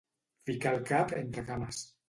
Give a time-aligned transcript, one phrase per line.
[0.49, 1.87] Ficar el cap entre cames.